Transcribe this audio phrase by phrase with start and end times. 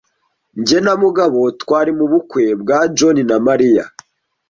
[0.65, 3.85] Jye na Mugabo twari mu bukwe bwa John na Mariya.